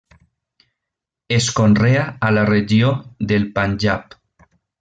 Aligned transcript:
Es 1.37 1.51
conrea 1.59 2.17
a 2.21 2.31
la 2.31 2.43
regió 2.49 2.91
del 3.19 3.49
Panjab. 3.59 4.21